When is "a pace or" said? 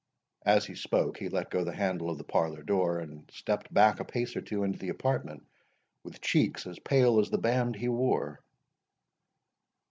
3.99-4.41